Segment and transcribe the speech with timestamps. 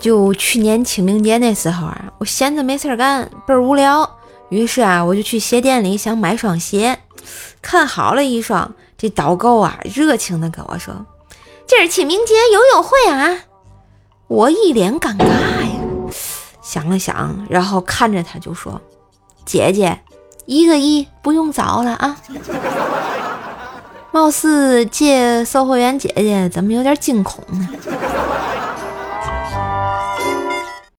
[0.00, 4.08] 就去年清明节那时候啊，我闲着没事干，倍儿无聊。
[4.48, 6.98] 于是啊，我就去鞋店里想买双鞋，
[7.62, 8.72] 看好了一双。
[8.96, 10.94] 这导购啊热情的跟我说
[11.66, 13.44] ：‘今儿清明节有优惠啊’，
[14.26, 15.70] 我一脸尴尬呀。
[16.62, 18.80] 想了想，然后看着他就说
[19.44, 20.00] ：‘姐姐，
[20.46, 22.16] 一个亿不用找了啊’。
[24.12, 27.68] 貌似这售货员姐姐怎么有点惊恐呢？